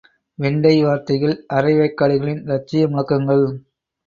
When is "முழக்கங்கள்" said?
2.87-3.45